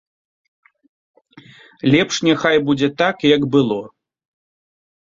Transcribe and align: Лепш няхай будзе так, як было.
Лепш 1.91 2.15
няхай 2.29 2.57
будзе 2.71 2.87
так, 3.05 3.15
як 3.35 3.41
было. 3.59 3.79